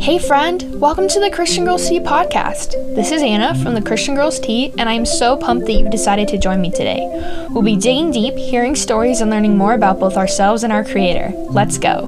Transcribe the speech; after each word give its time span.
Hey, 0.00 0.20
friend, 0.20 0.80
welcome 0.80 1.08
to 1.08 1.18
the 1.18 1.28
Christian 1.28 1.64
Girls 1.64 1.88
Tea 1.88 1.98
podcast. 1.98 2.72
This 2.94 3.10
is 3.10 3.20
Anna 3.20 3.52
from 3.62 3.74
the 3.74 3.82
Christian 3.82 4.14
Girls 4.14 4.38
Tea, 4.38 4.72
and 4.78 4.88
I 4.88 4.92
am 4.92 5.04
so 5.04 5.36
pumped 5.36 5.66
that 5.66 5.72
you've 5.72 5.90
decided 5.90 6.28
to 6.28 6.38
join 6.38 6.60
me 6.60 6.70
today. 6.70 7.46
We'll 7.50 7.64
be 7.64 7.76
digging 7.76 8.12
deep, 8.12 8.34
hearing 8.34 8.76
stories, 8.76 9.20
and 9.20 9.28
learning 9.28 9.58
more 9.58 9.74
about 9.74 9.98
both 9.98 10.16
ourselves 10.16 10.62
and 10.62 10.72
our 10.72 10.84
Creator. 10.84 11.32
Let's 11.50 11.78
go. 11.78 12.06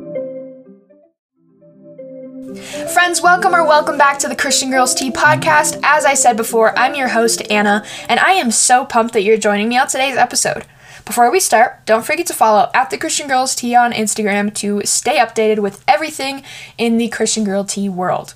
Friends, 2.94 3.20
welcome 3.22 3.54
or 3.54 3.66
welcome 3.66 3.98
back 3.98 4.20
to 4.20 4.28
the 4.28 4.36
Christian 4.36 4.70
Girls 4.70 4.94
Tea 4.94 5.10
podcast. 5.10 5.80
As 5.82 6.04
I 6.04 6.14
said 6.14 6.36
before, 6.36 6.78
I'm 6.78 6.94
your 6.94 7.08
host, 7.08 7.42
Anna, 7.50 7.84
and 8.08 8.20
I 8.20 8.32
am 8.32 8.52
so 8.52 8.84
pumped 8.84 9.14
that 9.14 9.24
you're 9.24 9.36
joining 9.36 9.68
me 9.68 9.78
on 9.78 9.88
today's 9.88 10.16
episode. 10.16 10.64
Before 11.04 11.30
we 11.30 11.40
start, 11.40 11.84
don't 11.86 12.04
forget 12.04 12.26
to 12.26 12.34
follow 12.34 12.70
at 12.74 12.90
the 12.90 12.98
Christian 12.98 13.28
Girls 13.28 13.54
Tea 13.54 13.74
on 13.74 13.92
Instagram 13.92 14.54
to 14.56 14.82
stay 14.84 15.18
updated 15.18 15.60
with 15.60 15.84
everything 15.86 16.42
in 16.78 16.98
the 16.98 17.08
Christian 17.08 17.44
Girl 17.44 17.64
Tea 17.64 17.88
world. 17.88 18.34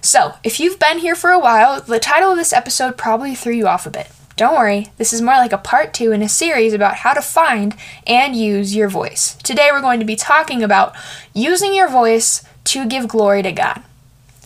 So, 0.00 0.34
if 0.44 0.60
you've 0.60 0.78
been 0.78 0.98
here 0.98 1.14
for 1.14 1.30
a 1.30 1.38
while, 1.38 1.80
the 1.80 1.98
title 1.98 2.30
of 2.30 2.38
this 2.38 2.52
episode 2.52 2.96
probably 2.96 3.34
threw 3.34 3.52
you 3.52 3.66
off 3.66 3.86
a 3.86 3.90
bit. 3.90 4.08
Don't 4.36 4.54
worry, 4.54 4.92
this 4.98 5.12
is 5.12 5.20
more 5.20 5.34
like 5.34 5.52
a 5.52 5.58
part 5.58 5.92
two 5.92 6.12
in 6.12 6.22
a 6.22 6.28
series 6.28 6.72
about 6.72 6.98
how 6.98 7.12
to 7.12 7.20
find 7.20 7.74
and 8.06 8.36
use 8.36 8.76
your 8.76 8.88
voice. 8.88 9.34
Today 9.42 9.70
we're 9.72 9.80
going 9.80 9.98
to 9.98 10.06
be 10.06 10.14
talking 10.14 10.62
about 10.62 10.94
using 11.34 11.74
your 11.74 11.88
voice 11.88 12.44
to 12.64 12.86
give 12.86 13.08
glory 13.08 13.42
to 13.42 13.50
God. 13.50 13.82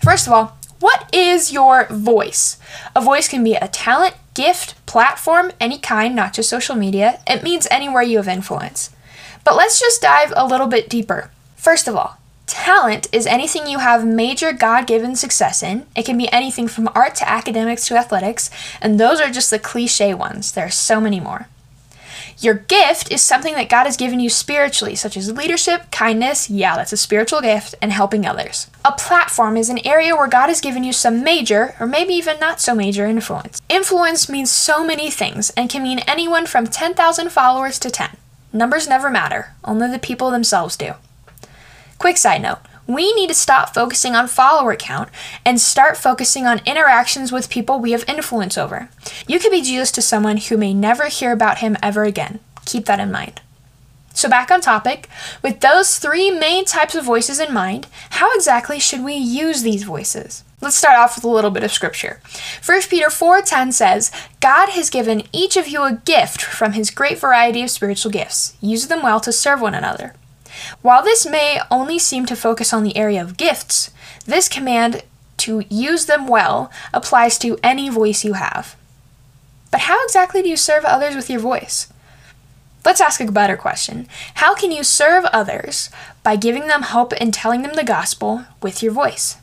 First 0.02 0.26
of 0.26 0.32
all, 0.32 0.56
what 0.80 1.08
is 1.14 1.52
your 1.52 1.86
voice? 1.90 2.56
A 2.96 3.02
voice 3.02 3.28
can 3.28 3.44
be 3.44 3.54
a 3.54 3.68
talent, 3.68 4.14
gift, 4.34 4.84
platform, 4.86 5.52
any 5.60 5.78
kind, 5.78 6.14
not 6.14 6.32
just 6.32 6.50
social 6.50 6.76
media. 6.76 7.20
It 7.26 7.42
means 7.42 7.66
anywhere 7.70 8.02
you 8.02 8.18
have 8.18 8.28
influence. 8.28 8.90
But 9.44 9.56
let's 9.56 9.80
just 9.80 10.02
dive 10.02 10.32
a 10.36 10.46
little 10.46 10.66
bit 10.66 10.88
deeper. 10.88 11.30
First 11.56 11.88
of 11.88 11.96
all, 11.96 12.18
talent 12.46 13.08
is 13.12 13.26
anything 13.26 13.66
you 13.66 13.78
have 13.78 14.06
major 14.06 14.52
God 14.52 14.86
given 14.86 15.16
success 15.16 15.62
in. 15.62 15.86
It 15.96 16.04
can 16.04 16.18
be 16.18 16.30
anything 16.32 16.68
from 16.68 16.88
art 16.94 17.14
to 17.16 17.28
academics 17.28 17.86
to 17.88 17.96
athletics, 17.96 18.50
and 18.80 18.98
those 18.98 19.20
are 19.20 19.30
just 19.30 19.50
the 19.50 19.58
cliche 19.58 20.14
ones. 20.14 20.52
There 20.52 20.66
are 20.66 20.70
so 20.70 21.00
many 21.00 21.20
more. 21.20 21.48
Your 22.38 22.54
gift 22.54 23.12
is 23.12 23.22
something 23.22 23.54
that 23.54 23.68
God 23.68 23.84
has 23.84 23.96
given 23.96 24.20
you 24.20 24.28
spiritually, 24.28 24.94
such 24.94 25.16
as 25.16 25.30
leadership, 25.32 25.90
kindness, 25.90 26.50
yeah, 26.50 26.76
that's 26.76 26.92
a 26.92 26.96
spiritual 26.96 27.40
gift, 27.40 27.74
and 27.80 27.92
helping 27.92 28.26
others. 28.26 28.68
A 28.84 28.92
platform 28.92 29.56
is 29.56 29.68
an 29.68 29.86
area 29.86 30.16
where 30.16 30.28
God 30.28 30.48
has 30.48 30.60
given 30.60 30.84
you 30.84 30.92
some 30.92 31.22
major, 31.22 31.74
or 31.78 31.86
maybe 31.86 32.14
even 32.14 32.40
not 32.40 32.60
so 32.60 32.74
major, 32.74 33.06
influence. 33.06 33.60
Influence 33.68 34.28
means 34.28 34.50
so 34.50 34.84
many 34.84 35.10
things 35.10 35.50
and 35.50 35.70
can 35.70 35.82
mean 35.82 36.00
anyone 36.00 36.46
from 36.46 36.66
10,000 36.66 37.30
followers 37.30 37.78
to 37.78 37.90
10. 37.90 38.16
Numbers 38.52 38.88
never 38.88 39.10
matter, 39.10 39.54
only 39.64 39.88
the 39.90 39.98
people 39.98 40.30
themselves 40.30 40.76
do. 40.76 40.94
Quick 41.98 42.16
side 42.16 42.42
note 42.42 42.58
we 42.94 43.12
need 43.14 43.28
to 43.28 43.34
stop 43.34 43.74
focusing 43.74 44.14
on 44.14 44.28
follower 44.28 44.76
count 44.76 45.08
and 45.44 45.60
start 45.60 45.96
focusing 45.96 46.46
on 46.46 46.60
interactions 46.66 47.32
with 47.32 47.50
people 47.50 47.78
we 47.78 47.92
have 47.92 48.04
influence 48.08 48.58
over. 48.58 48.88
You 49.26 49.38
could 49.38 49.50
be 49.50 49.62
Jesus 49.62 49.90
to 49.92 50.02
someone 50.02 50.36
who 50.36 50.56
may 50.56 50.74
never 50.74 51.08
hear 51.08 51.32
about 51.32 51.58
him 51.58 51.76
ever 51.82 52.04
again. 52.04 52.40
Keep 52.64 52.86
that 52.86 53.00
in 53.00 53.10
mind. 53.10 53.40
So, 54.14 54.28
back 54.28 54.50
on 54.50 54.60
topic, 54.60 55.08
with 55.42 55.60
those 55.60 55.98
three 55.98 56.30
main 56.30 56.64
types 56.64 56.94
of 56.94 57.04
voices 57.04 57.40
in 57.40 57.52
mind, 57.52 57.86
how 58.10 58.32
exactly 58.34 58.78
should 58.78 59.02
we 59.02 59.14
use 59.14 59.62
these 59.62 59.84
voices? 59.84 60.44
Let's 60.60 60.76
start 60.76 60.98
off 60.98 61.16
with 61.16 61.24
a 61.24 61.28
little 61.28 61.50
bit 61.50 61.64
of 61.64 61.72
scripture. 61.72 62.20
1 62.64 62.88
Peter 62.88 63.10
4:10 63.10 63.72
says, 63.72 64.12
"God 64.40 64.68
has 64.70 64.90
given 64.90 65.26
each 65.32 65.56
of 65.56 65.66
you 65.66 65.82
a 65.82 65.94
gift 65.94 66.42
from 66.42 66.74
his 66.74 66.90
great 66.90 67.18
variety 67.18 67.62
of 67.62 67.70
spiritual 67.70 68.12
gifts. 68.12 68.52
Use 68.60 68.86
them 68.86 69.02
well 69.02 69.18
to 69.20 69.32
serve 69.32 69.60
one 69.60 69.74
another." 69.74 70.14
While 70.82 71.02
this 71.02 71.26
may 71.26 71.60
only 71.70 71.98
seem 71.98 72.26
to 72.26 72.36
focus 72.36 72.72
on 72.72 72.82
the 72.82 72.96
area 72.96 73.22
of 73.22 73.36
gifts, 73.36 73.90
this 74.26 74.48
command 74.48 75.02
to 75.38 75.64
use 75.68 76.06
them 76.06 76.28
well 76.28 76.70
applies 76.92 77.38
to 77.38 77.58
any 77.62 77.88
voice 77.88 78.24
you 78.24 78.34
have. 78.34 78.76
But 79.70 79.80
how 79.80 80.04
exactly 80.04 80.42
do 80.42 80.48
you 80.48 80.56
serve 80.56 80.84
others 80.84 81.16
with 81.16 81.30
your 81.30 81.40
voice? 81.40 81.92
Let's 82.84 83.00
ask 83.00 83.20
a 83.20 83.30
better 83.30 83.56
question. 83.56 84.08
How 84.34 84.54
can 84.54 84.72
you 84.72 84.82
serve 84.82 85.24
others 85.26 85.88
by 86.22 86.36
giving 86.36 86.66
them 86.66 86.82
hope 86.82 87.12
and 87.20 87.32
telling 87.32 87.62
them 87.62 87.74
the 87.74 87.84
gospel 87.84 88.44
with 88.60 88.82
your 88.82 88.92
voice? 88.92 89.36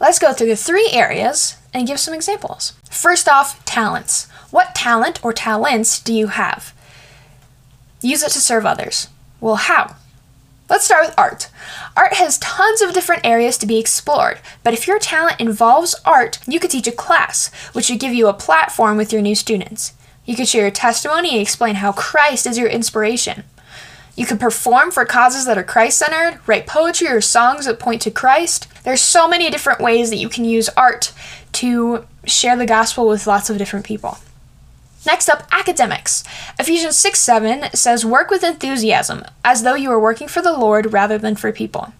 Let's 0.00 0.18
go 0.18 0.32
through 0.32 0.48
the 0.48 0.56
three 0.56 0.90
areas 0.92 1.56
and 1.72 1.86
give 1.86 2.00
some 2.00 2.14
examples. 2.14 2.74
First 2.90 3.28
off, 3.28 3.64
talents. 3.64 4.28
What 4.50 4.74
talent 4.74 5.24
or 5.24 5.32
talents 5.32 6.00
do 6.00 6.12
you 6.12 6.28
have? 6.28 6.74
Use 8.02 8.22
it 8.22 8.32
to 8.32 8.40
serve 8.40 8.66
others. 8.66 9.08
Well, 9.40 9.56
how? 9.56 9.96
Let's 10.68 10.86
start 10.86 11.04
with 11.06 11.14
art. 11.18 11.50
Art 11.94 12.14
has 12.14 12.38
tons 12.38 12.80
of 12.80 12.94
different 12.94 13.26
areas 13.26 13.58
to 13.58 13.66
be 13.66 13.78
explored, 13.78 14.38
but 14.62 14.72
if 14.72 14.86
your 14.86 14.98
talent 14.98 15.38
involves 15.38 15.94
art, 16.06 16.38
you 16.46 16.58
could 16.58 16.70
teach 16.70 16.86
a 16.86 16.92
class, 16.92 17.52
which 17.74 17.90
would 17.90 18.00
give 18.00 18.14
you 18.14 18.28
a 18.28 18.32
platform 18.32 18.96
with 18.96 19.12
your 19.12 19.20
new 19.20 19.34
students. 19.34 19.92
You 20.24 20.34
could 20.34 20.48
share 20.48 20.62
your 20.62 20.70
testimony 20.70 21.32
and 21.32 21.40
explain 21.40 21.76
how 21.76 21.92
Christ 21.92 22.46
is 22.46 22.56
your 22.56 22.68
inspiration. 22.68 23.44
You 24.16 24.24
could 24.24 24.40
perform 24.40 24.90
for 24.90 25.04
causes 25.04 25.44
that 25.44 25.58
are 25.58 25.64
Christ 25.64 25.98
centered, 25.98 26.40
write 26.46 26.66
poetry 26.66 27.08
or 27.08 27.20
songs 27.20 27.66
that 27.66 27.78
point 27.78 28.00
to 28.02 28.10
Christ. 28.10 28.66
There's 28.84 29.02
so 29.02 29.28
many 29.28 29.50
different 29.50 29.80
ways 29.80 30.08
that 30.08 30.16
you 30.16 30.30
can 30.30 30.46
use 30.46 30.70
art 30.70 31.12
to 31.52 32.06
share 32.24 32.56
the 32.56 32.64
gospel 32.64 33.06
with 33.06 33.26
lots 33.26 33.50
of 33.50 33.58
different 33.58 33.84
people. 33.84 34.16
Next 35.06 35.28
up, 35.28 35.46
academics. 35.52 36.24
Ephesians 36.58 36.98
6 36.98 37.20
7 37.20 37.70
says, 37.74 38.04
Work 38.04 38.30
with 38.30 38.42
enthusiasm, 38.42 39.24
as 39.44 39.62
though 39.62 39.74
you 39.74 39.90
were 39.90 40.00
working 40.00 40.28
for 40.28 40.40
the 40.40 40.56
Lord 40.56 40.92
rather 40.92 41.18
than 41.18 41.36
for 41.36 41.52
people. 41.52 41.92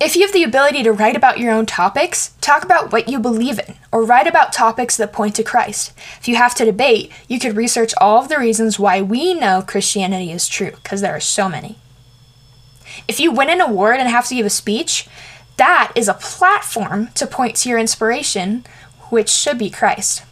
If 0.00 0.16
you 0.16 0.22
have 0.22 0.32
the 0.32 0.44
ability 0.44 0.82
to 0.84 0.92
write 0.92 1.16
about 1.16 1.38
your 1.38 1.52
own 1.52 1.66
topics, 1.66 2.32
talk 2.40 2.64
about 2.64 2.90
what 2.90 3.08
you 3.08 3.18
believe 3.18 3.58
in, 3.58 3.74
or 3.92 4.02
write 4.02 4.26
about 4.26 4.50
topics 4.50 4.96
that 4.96 5.12
point 5.12 5.34
to 5.36 5.42
Christ. 5.42 5.92
If 6.18 6.26
you 6.26 6.36
have 6.36 6.54
to 6.54 6.64
debate, 6.64 7.12
you 7.28 7.38
could 7.38 7.54
research 7.54 7.92
all 8.00 8.22
of 8.22 8.30
the 8.30 8.38
reasons 8.38 8.78
why 8.78 9.02
we 9.02 9.34
know 9.34 9.60
Christianity 9.60 10.32
is 10.32 10.48
true, 10.48 10.70
because 10.70 11.02
there 11.02 11.14
are 11.14 11.20
so 11.20 11.50
many. 11.50 11.76
If 13.06 13.20
you 13.20 13.30
win 13.30 13.50
an 13.50 13.60
award 13.60 13.96
and 14.00 14.08
have 14.08 14.26
to 14.28 14.34
give 14.34 14.46
a 14.46 14.50
speech, 14.50 15.06
that 15.58 15.92
is 15.94 16.08
a 16.08 16.14
platform 16.14 17.08
to 17.16 17.26
point 17.26 17.56
to 17.56 17.68
your 17.68 17.78
inspiration, 17.78 18.64
which 19.10 19.28
should 19.28 19.58
be 19.58 19.68
Christ. 19.68 20.22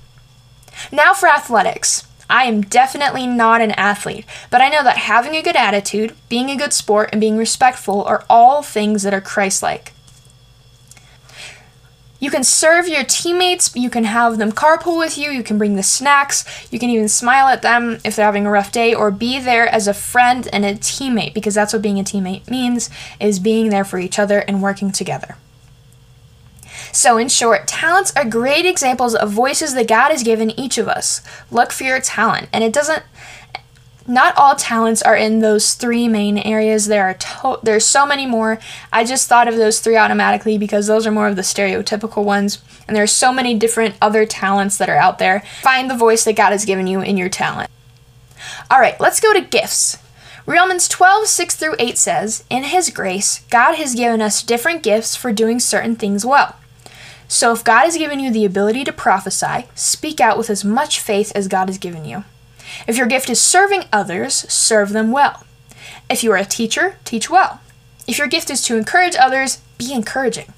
Now 0.93 1.13
for 1.13 1.29
athletics. 1.29 2.07
I 2.31 2.45
am 2.45 2.61
definitely 2.61 3.27
not 3.27 3.63
an 3.63 3.71
athlete, 3.73 4.27
but 4.51 4.61
I 4.61 4.69
know 4.69 4.83
that 4.83 4.99
having 4.99 5.35
a 5.35 5.43
good 5.43 5.57
attitude, 5.57 6.15
being 6.29 6.51
a 6.51 6.57
good 6.57 6.75
sport, 6.75 7.09
and 7.11 7.21
being 7.21 7.39
respectful 7.39 8.05
are 8.05 8.25
all 8.29 8.63
things 8.63 9.03
that 9.03 9.15
are 9.15 9.21
Christ 9.21 9.63
like. 9.63 9.95
You 12.21 12.31
can 12.31 12.43
serve 12.43 12.89
your 12.89 13.05
teammates, 13.05 13.75
you 13.77 13.89
can 13.89 14.05
have 14.05 14.39
them 14.39 14.51
carpool 14.51 14.99
with 14.99 15.17
you, 15.17 15.31
you 15.31 15.45
can 15.45 15.57
bring 15.57 15.77
the 15.77 15.83
snacks, 15.85 16.45
you 16.71 16.79
can 16.79 16.91
even 16.91 17.09
smile 17.09 17.47
at 17.47 17.63
them 17.63 17.99
if 18.05 18.17
they're 18.17 18.27
having 18.27 18.45
a 18.45 18.51
rough 18.51 18.73
day, 18.73 18.93
or 18.93 19.11
be 19.11 19.39
there 19.39 19.69
as 19.69 19.87
a 19.87 19.95
friend 19.95 20.49
and 20.53 20.65
a 20.65 20.75
teammate, 20.75 21.33
because 21.33 21.55
that's 21.55 21.73
what 21.73 21.81
being 21.81 22.01
a 22.01 22.05
teammate 22.05 22.51
means, 22.51 22.91
is 23.21 23.39
being 23.39 23.71
there 23.71 23.85
for 23.85 23.99
each 23.99 24.19
other 24.19 24.41
and 24.41 24.63
working 24.63 24.91
together. 24.91 25.37
So, 26.93 27.19
in 27.19 27.29
short, 27.29 27.67
talents 27.67 28.13
are 28.17 28.25
great 28.25 28.67
examples 28.67 29.15
of 29.15 29.31
voices 29.31 29.75
that 29.75 29.89
God 29.89 30.11
has 30.11 30.23
given 30.23 30.59
each 30.59 30.79
of 30.79 30.89
us. 30.89 31.23
Look 31.51 31.73
for 31.73 31.85
your 31.85 32.01
talent, 32.01 32.49
and 32.53 32.65
it 32.65 32.73
doesn't. 32.73 33.03
Not 34.07 34.35
all 34.39 34.57
talents 34.57 35.03
are 35.03 35.17
in 35.17 35.41
those 35.41 35.75
three 35.75 36.09
main 36.09 36.39
areas. 36.39 36.87
There 36.87 37.05
are 37.05 37.15
to- 37.15 37.61
there's 37.63 37.85
so 37.85 38.07
many 38.07 38.25
more. 38.25 38.59
I 38.91 39.05
just 39.05 39.29
thought 39.29 39.49
of 39.49 39.57
those 39.57 39.81
three 39.81 39.99
automatically 39.99 40.57
because 40.57 40.87
those 40.87 41.07
are 41.07 41.11
more 41.11 41.29
of 41.29 41.37
the 41.37 41.43
stereotypical 41.43 42.25
ones, 42.25 42.59
and 42.87 42.97
there 42.97 43.05
are 43.05 43.07
so 43.07 43.35
many 43.35 43.55
different 43.55 43.97
other 44.01 44.25
talents 44.25 44.79
that 44.79 44.89
are 44.89 44.97
out 44.97 45.19
there. 45.19 45.43
Find 45.61 45.91
the 45.91 45.97
voice 45.97 46.25
that 46.25 46.37
God 46.37 46.53
has 46.53 46.65
given 46.65 46.87
you 46.87 47.03
in 47.03 47.19
your 47.19 47.29
talent. 47.29 47.69
All 48.71 48.81
right, 48.81 48.99
let's 48.99 49.21
go 49.21 49.35
to 49.35 49.43
gifts. 49.43 49.99
Romans 50.47 50.89
12, 50.89 51.27
6 51.27 51.57
through 51.57 51.75
8 51.79 51.99
says, 51.99 52.45
In 52.49 52.65
His 52.65 52.89
grace, 52.89 53.43
God 53.51 53.75
has 53.75 53.95
given 53.95 54.23
us 54.23 54.43
different 54.43 54.83
gifts 54.83 55.15
for 55.15 55.31
doing 55.31 55.61
certain 55.61 55.95
things 55.95 56.25
well. 56.25 56.57
So 57.29 57.53
if 57.53 57.63
God 57.63 57.85
has 57.85 57.99
given 57.99 58.21
you 58.21 58.33
the 58.33 58.47
ability 58.47 58.85
to 58.85 58.93
prophesy, 58.93 59.67
speak 59.75 60.21
out 60.21 60.39
with 60.39 60.49
as 60.49 60.65
much 60.65 60.99
faith 60.99 61.31
as 61.35 61.47
God 61.47 61.69
has 61.69 61.79
given 61.79 62.05
you. 62.05 62.25
If 62.87 62.97
your 62.97 63.07
gift 63.07 63.29
is 63.29 63.41
serving 63.41 63.85
others, 63.93 64.35
serve 64.53 64.91
them 64.91 65.13
well. 65.13 65.45
If 66.11 66.25
you 66.25 66.33
are 66.33 66.39
a 66.39 66.45
teacher, 66.45 66.97
teach 67.05 67.29
well. 67.29 67.61
If 68.07 68.17
your 68.17 68.27
gift 68.27 68.49
is 68.51 68.63
to 68.63 68.77
encourage 68.77 69.15
others, 69.17 69.61
be 69.77 69.93
encouraging. 69.93 70.53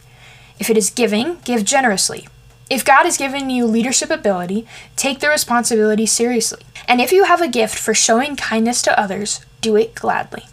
If 0.61 0.71
it 0.71 0.77
is 0.77 0.91
giving, 0.91 1.39
give 1.45 1.65
generously. 1.65 2.29
If 2.71 2.85
God 2.85 3.03
has 3.03 3.17
given 3.17 3.51
you 3.51 3.67
leadership 3.67 4.11
ability, 4.11 4.65
take 4.95 5.19
the 5.19 5.29
responsibility 5.29 6.07
seriously. 6.07 6.63
And 6.87 7.01
if 7.01 7.11
you 7.11 7.25
have 7.25 7.41
a 7.41 7.49
gift 7.49 7.77
for 7.77 7.95
showing 7.95 8.37
kindness 8.37 8.81
to 8.83 8.99
others, 8.99 9.41
do 9.61 9.75
it 9.75 9.97
gladly. 9.97 10.45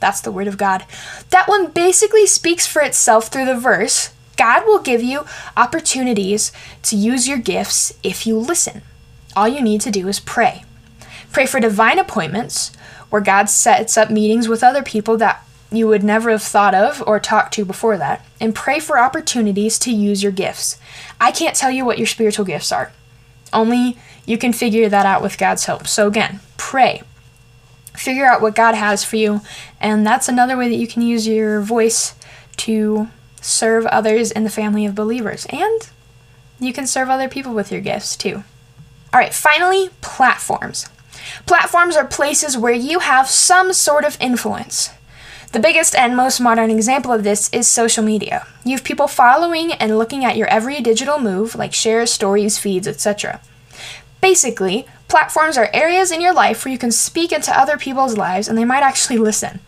That's 0.00 0.20
the 0.20 0.32
word 0.32 0.48
of 0.48 0.58
God. 0.58 0.84
That 1.30 1.46
one 1.46 1.70
basically 1.70 2.26
speaks 2.26 2.66
for 2.66 2.82
itself 2.82 3.28
through 3.28 3.46
the 3.46 3.58
verse, 3.58 4.10
God 4.36 4.64
will 4.66 4.80
give 4.80 5.02
you 5.02 5.24
opportunities 5.56 6.52
to 6.82 6.96
use 6.96 7.26
your 7.26 7.38
gifts 7.38 7.92
if 8.02 8.26
you 8.26 8.38
listen. 8.38 8.82
All 9.34 9.48
you 9.48 9.60
need 9.60 9.80
to 9.82 9.90
do 9.90 10.08
is 10.08 10.20
pray. 10.20 10.64
Pray 11.32 11.46
for 11.46 11.60
divine 11.60 11.98
appointments 11.98 12.72
where 13.10 13.22
God 13.22 13.48
sets 13.48 13.96
up 13.96 14.10
meetings 14.10 14.48
with 14.48 14.62
other 14.62 14.82
people 14.82 15.16
that 15.18 15.42
you 15.70 15.86
would 15.88 16.02
never 16.02 16.30
have 16.30 16.42
thought 16.42 16.74
of 16.74 17.02
or 17.06 17.18
talked 17.18 17.54
to 17.54 17.64
before 17.64 17.98
that, 17.98 18.24
and 18.40 18.54
pray 18.54 18.78
for 18.78 18.98
opportunities 18.98 19.78
to 19.80 19.92
use 19.92 20.22
your 20.22 20.32
gifts. 20.32 20.78
I 21.20 21.32
can't 21.32 21.56
tell 21.56 21.70
you 21.70 21.84
what 21.84 21.98
your 21.98 22.06
spiritual 22.06 22.44
gifts 22.44 22.70
are, 22.70 22.92
only 23.52 23.98
you 24.24 24.38
can 24.38 24.52
figure 24.52 24.88
that 24.88 25.06
out 25.06 25.22
with 25.22 25.38
God's 25.38 25.64
help. 25.64 25.86
So, 25.86 26.06
again, 26.06 26.40
pray. 26.56 27.02
Figure 27.94 28.26
out 28.26 28.42
what 28.42 28.54
God 28.54 28.74
has 28.74 29.04
for 29.04 29.16
you, 29.16 29.40
and 29.80 30.06
that's 30.06 30.28
another 30.28 30.56
way 30.56 30.68
that 30.68 30.76
you 30.76 30.86
can 30.86 31.02
use 31.02 31.26
your 31.26 31.60
voice 31.60 32.14
to 32.58 33.08
serve 33.46 33.86
others 33.86 34.30
in 34.30 34.44
the 34.44 34.50
family 34.50 34.84
of 34.84 34.94
believers. 34.94 35.46
And 35.50 35.88
you 36.58 36.72
can 36.72 36.86
serve 36.86 37.08
other 37.08 37.28
people 37.28 37.54
with 37.54 37.70
your 37.70 37.80
gifts 37.80 38.16
too. 38.16 38.44
All 39.12 39.20
right, 39.20 39.32
finally, 39.32 39.90
platforms. 40.00 40.88
Platforms 41.46 41.96
are 41.96 42.06
places 42.06 42.56
where 42.56 42.72
you 42.72 43.00
have 43.00 43.28
some 43.28 43.72
sort 43.72 44.04
of 44.04 44.16
influence. 44.20 44.90
The 45.52 45.60
biggest 45.60 45.94
and 45.94 46.16
most 46.16 46.40
modern 46.40 46.70
example 46.70 47.12
of 47.12 47.24
this 47.24 47.48
is 47.52 47.66
social 47.66 48.04
media. 48.04 48.46
You 48.64 48.72
have 48.72 48.84
people 48.84 49.08
following 49.08 49.72
and 49.72 49.96
looking 49.96 50.24
at 50.24 50.36
your 50.36 50.48
every 50.48 50.80
digital 50.80 51.18
move, 51.18 51.54
like 51.54 51.72
shares, 51.72 52.12
stories, 52.12 52.58
feeds, 52.58 52.86
etc. 52.86 53.40
Basically, 54.20 54.86
platforms 55.08 55.56
are 55.56 55.70
areas 55.72 56.10
in 56.10 56.20
your 56.20 56.34
life 56.34 56.64
where 56.64 56.72
you 56.72 56.78
can 56.78 56.92
speak 56.92 57.32
into 57.32 57.58
other 57.58 57.78
people's 57.78 58.18
lives 58.18 58.48
and 58.48 58.58
they 58.58 58.64
might 58.64 58.82
actually 58.82 59.18
listen. 59.30 59.60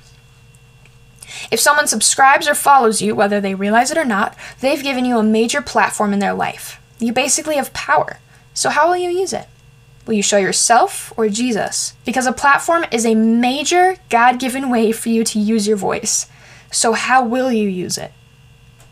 If 1.51 1.61
someone 1.61 1.87
subscribes 1.87 2.49
or 2.49 2.55
follows 2.55 3.03
you, 3.03 3.15
whether 3.15 3.41
they 3.41 3.55
realize 3.55 3.91
it 3.91 3.99
or 3.99 4.05
not, 4.05 4.37
they've 4.61 4.83
given 4.83 5.05
you 5.05 5.19
a 5.19 5.23
major 5.23 5.63
platform 5.63 6.13
in 6.13 6.19
their 6.19 6.35
life. 6.35 6.81
You 6.99 7.13
basically 7.13 7.57
have 7.57 7.73
power. 7.73 8.19
So, 8.55 8.71
how 8.71 8.89
will 8.89 8.97
you 8.97 9.11
use 9.11 9.33
it? 9.33 9.47
Will 10.07 10.15
you 10.15 10.23
show 10.23 10.39
yourself 10.39 11.13
or 11.17 11.29
Jesus? 11.29 11.95
Because 12.05 12.27
a 12.27 12.33
platform 12.33 12.85
is 12.91 13.05
a 13.05 13.15
major 13.15 13.97
God 14.09 14.41
given 14.41 14.71
way 14.71 14.91
for 14.91 15.11
you 15.11 15.23
to 15.25 15.39
use 15.39 15.69
your 15.69 15.77
voice. 15.77 16.29
So, 16.73 16.93
how 16.93 17.25
will 17.25 17.53
you 17.53 17.69
use 17.69 17.99
it? 17.99 18.13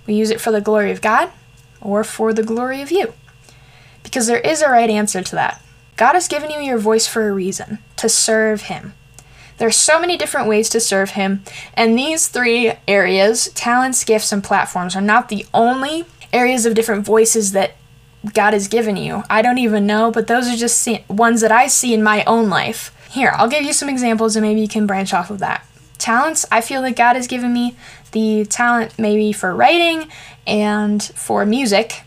We 0.07 0.15
use 0.15 0.31
it 0.31 0.41
for 0.41 0.53
the 0.53 0.61
glory 0.61 0.91
of 0.91 1.01
God 1.01 1.31
or 1.81 2.05
for 2.05 2.33
the 2.33 2.43
glory 2.43 2.83
of 2.83 2.91
you? 2.93 3.15
Because 4.03 4.27
there 4.27 4.41
is 4.41 4.63
a 4.63 4.71
right 4.71 4.91
answer 4.91 5.23
to 5.23 5.35
that. 5.35 5.63
God 5.97 6.13
has 6.13 6.29
given 6.29 6.51
you 6.51 6.61
your 6.61 6.79
voice 6.79 7.07
for 7.07 7.29
a 7.29 7.33
reason 7.33 7.79
to 7.97 8.09
serve 8.09 8.63
Him. 8.63 8.93
There 9.59 9.69
are 9.69 9.73
so 9.73 10.01
many 10.01 10.17
different 10.17 10.49
ways 10.49 10.69
to 10.71 10.81
serve 10.81 11.11
Him, 11.11 11.43
and 11.75 11.99
these 11.99 12.29
three 12.29 12.73
areas 12.87 13.49
talents, 13.55 14.05
gifts, 14.05 14.33
and 14.33 14.45
platforms 14.45 14.95
are 14.95 15.01
not 15.01 15.29
the 15.29 15.47
only 15.55 16.05
areas 16.33 16.67
of 16.67 16.75
different 16.75 17.05
voices 17.05 17.53
that 17.53 17.77
God 18.35 18.53
has 18.53 18.69
given 18.69 18.97
you. 18.97 19.23
I 19.31 19.43
don't 19.43 19.59
even 19.59 19.87
know, 19.87 20.11
but 20.11 20.27
those 20.27 20.49
are 20.49 20.57
just 20.57 20.89
ones 21.09 21.41
that 21.41 21.53
I 21.53 21.67
see 21.67 21.95
in 21.95 22.03
my 22.03 22.25
own 22.25 22.49
life. 22.49 22.95
Here, 23.11 23.33
I'll 23.37 23.49
give 23.49 23.65
you 23.65 23.73
some 23.73 23.89
examples 23.89 24.37
and 24.37 24.45
maybe 24.45 24.61
you 24.61 24.69
can 24.69 24.87
branch 24.87 25.15
off 25.15 25.31
of 25.31 25.39
that. 25.39 25.67
Talents, 25.99 26.45
I 26.51 26.61
feel 26.61 26.83
that 26.83 26.97
God 26.97 27.17
has 27.17 27.27
given 27.27 27.53
me 27.53 27.77
the 28.13 28.45
talent 28.47 28.99
maybe 28.99 29.33
for 29.33 29.55
writing 29.55 30.09
and 30.47 31.03
for 31.03 31.47
music 31.47 32.03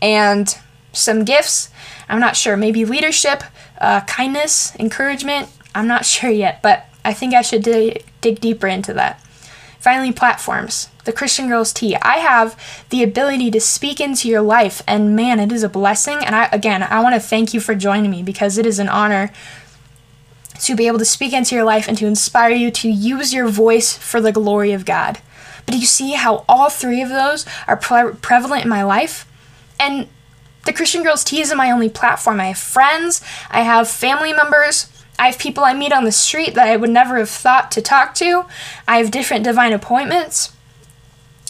and 0.00 0.56
some 0.92 1.24
gifts. 1.24 1.70
I'm 2.08 2.20
not 2.20 2.36
sure, 2.36 2.56
maybe 2.56 2.84
leadership, 2.84 3.42
uh, 3.80 4.02
kindness, 4.02 4.74
encouragement. 4.76 5.48
I'm 5.74 5.86
not 5.86 6.04
sure 6.14 6.30
yet, 6.30 6.62
but 6.62 6.86
I 7.04 7.12
think 7.12 7.34
I 7.34 7.42
should 7.42 7.62
dig, 7.62 8.04
dig 8.20 8.40
deeper 8.40 8.66
into 8.66 8.92
that. 8.94 9.20
Finally, 9.78 10.12
platforms 10.12 10.88
the 11.04 11.12
Christian 11.12 11.48
Girls 11.48 11.72
Tea. 11.72 11.96
I 11.96 12.16
have 12.16 12.58
the 12.88 13.02
ability 13.02 13.50
to 13.50 13.60
speak 13.60 14.00
into 14.00 14.28
your 14.28 14.40
life, 14.40 14.82
and 14.86 15.14
man, 15.14 15.38
it 15.38 15.52
is 15.52 15.62
a 15.62 15.68
blessing. 15.68 16.24
And 16.24 16.34
I, 16.34 16.48
again, 16.50 16.82
I 16.82 17.02
want 17.02 17.14
to 17.14 17.20
thank 17.20 17.54
you 17.54 17.60
for 17.60 17.74
joining 17.74 18.10
me 18.10 18.22
because 18.22 18.58
it 18.58 18.66
is 18.66 18.78
an 18.78 18.88
honor 18.88 19.30
to 20.60 20.74
be 20.74 20.86
able 20.86 20.98
to 20.98 21.04
speak 21.04 21.32
into 21.32 21.54
your 21.54 21.64
life 21.64 21.88
and 21.88 21.98
to 21.98 22.06
inspire 22.06 22.54
you 22.54 22.70
to 22.70 22.88
use 22.88 23.34
your 23.34 23.48
voice 23.48 23.96
for 23.96 24.20
the 24.20 24.32
glory 24.32 24.72
of 24.72 24.84
God. 24.84 25.18
But 25.66 25.72
do 25.72 25.78
you 25.78 25.86
see 25.86 26.12
how 26.12 26.44
all 26.48 26.70
three 26.70 27.02
of 27.02 27.08
those 27.08 27.44
are 27.66 27.76
pre- 27.76 28.12
prevalent 28.12 28.64
in 28.64 28.70
my 28.70 28.82
life? 28.82 29.30
And 29.78 30.08
the 30.64 30.72
Christian 30.72 31.02
Girls 31.02 31.24
Tea 31.24 31.40
isn't 31.40 31.56
my 31.56 31.70
only 31.70 31.88
platform. 31.88 32.40
I 32.40 32.46
have 32.46 32.58
friends, 32.58 33.22
I 33.50 33.60
have 33.60 33.88
family 33.88 34.32
members, 34.32 34.90
I 35.18 35.26
have 35.26 35.38
people 35.38 35.64
I 35.64 35.74
meet 35.74 35.92
on 35.92 36.04
the 36.04 36.12
street 36.12 36.54
that 36.54 36.68
I 36.68 36.76
would 36.76 36.90
never 36.90 37.18
have 37.18 37.30
thought 37.30 37.70
to 37.72 37.82
talk 37.82 38.14
to. 38.16 38.46
I 38.88 38.98
have 38.98 39.10
different 39.10 39.44
divine 39.44 39.72
appointments. 39.72 40.54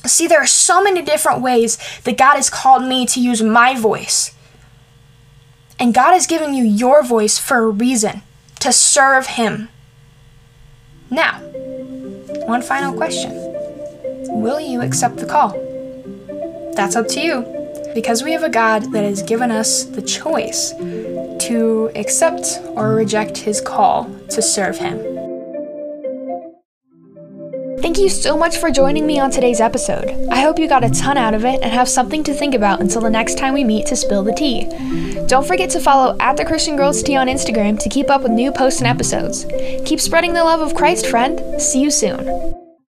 See, 0.05 0.27
there 0.27 0.43
are 0.43 0.47
so 0.47 0.83
many 0.83 1.01
different 1.03 1.41
ways 1.41 1.79
that 2.05 2.19
God 2.19 2.35
has 2.35 2.51
called 2.51 2.85
me 2.85 3.07
to 3.07 3.21
use 3.21 3.43
my 3.43 3.79
voice. 3.79 4.35
And 5.79 5.95
God 5.95 6.13
has 6.13 6.27
given 6.27 6.55
you 6.55 6.65
your 6.65 7.03
voice 7.03 7.39
for 7.39 7.59
a 7.59 7.71
reason 7.71 8.23
to 8.61 8.73
serve 8.73 9.27
Him. 9.27 9.71
Now, 11.11 11.41
one 12.47 12.63
final 12.63 12.95
question 12.95 13.33
Will 14.29 14.61
you 14.61 14.83
accept 14.83 15.17
the 15.17 15.27
call? 15.27 15.51
That's 16.75 16.97
up 16.97 17.09
to 17.09 17.21
you. 17.21 17.47
Because 17.95 18.23
we 18.23 18.33
have 18.33 18.43
a 18.43 18.49
God 18.49 18.93
that 18.93 19.05
has 19.05 19.23
given 19.23 19.51
us 19.51 19.85
the 19.85 20.03
choice 20.03 20.73
to 21.49 21.91
accept 21.95 22.61
or 22.77 22.95
reject 22.95 23.39
His 23.39 23.61
call 23.61 24.05
to 24.31 24.43
serve 24.43 24.79
Him. 24.79 24.99
Thank 27.85 27.99
you 27.99 28.09
so 28.09 28.37
much 28.37 28.57
for 28.57 28.71
joining 28.71 29.07
me 29.07 29.19
on 29.19 29.31
today's 29.31 29.61
episode. 29.61 30.09
I 30.31 30.41
hope 30.41 30.59
you 30.59 30.67
got 30.67 30.85
a 30.85 30.91
ton 30.91 31.19
out 31.19 31.35
of 31.35 31.45
it 31.45 31.61
and 31.63 31.71
have 31.71 31.89
something 31.89 32.25
to 32.25 32.33
think 32.33 32.55
about 32.55 32.81
until 32.81 33.03
the 33.03 33.11
next 33.11 33.37
time 33.37 33.53
we 33.53 33.63
meet 33.63 33.87
to 33.89 33.97
spill 33.97 34.23
the 34.23 34.33
tea. 34.33 34.65
Don't 35.27 35.47
forget 35.47 35.69
to 35.71 35.81
follow 35.81 36.17
at 36.19 36.39
the 36.39 36.47
Christian 36.47 36.77
Girls 36.77 37.03
Tea 37.03 37.17
on 37.17 37.27
Instagram 37.27 37.79
to 37.81 37.91
keep 37.91 38.09
up 38.09 38.23
with 38.23 38.33
new 38.33 38.51
posts 38.53 38.81
and 38.81 38.89
episodes. 38.89 39.45
Keep 39.85 40.01
spreading 40.01 40.33
the 40.33 40.45
love 40.45 40.61
of 40.61 40.75
Christ, 40.75 41.07
friend. 41.07 41.61
See 41.61 41.83
you 41.83 41.91
soon. 41.91 42.64